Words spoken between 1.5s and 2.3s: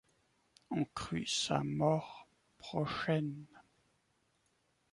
mort